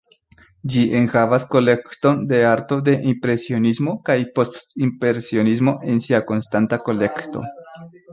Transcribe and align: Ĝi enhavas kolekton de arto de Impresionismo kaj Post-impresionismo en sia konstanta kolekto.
Ĝi 0.75 0.83
enhavas 0.99 1.43
kolekton 1.55 2.23
de 2.31 2.39
arto 2.51 2.79
de 2.87 2.95
Impresionismo 3.11 3.93
kaj 4.09 4.15
Post-impresionismo 4.39 5.75
en 5.93 6.01
sia 6.07 6.23
konstanta 6.33 6.81
kolekto. 6.89 7.45